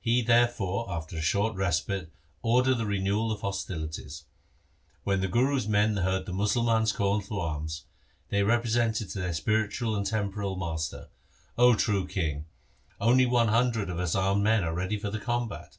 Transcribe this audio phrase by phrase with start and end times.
[0.00, 4.24] He therefore, after a short respite, ordered the renewal of hostilities.
[5.04, 7.84] When the Guru's men heard the Musalmans' call to arms,
[8.30, 11.08] they repre sented to their spiritual and temporal master,'
[11.60, 12.46] 0 true king,
[12.98, 15.76] only one hundred of us armed men are ready for the combat.